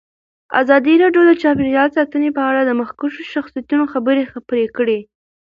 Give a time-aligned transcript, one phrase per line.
[0.61, 4.99] ازادي راډیو د چاپیریال ساتنه په اړه د مخکښو شخصیتونو خبرې خپرې کړي.